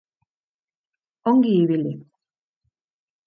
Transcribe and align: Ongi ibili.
Ongi 1.29 1.51
ibili. 1.61 1.91